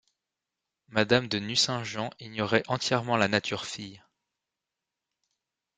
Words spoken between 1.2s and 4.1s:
de Nucingen ignorait entièrement la nature-fille.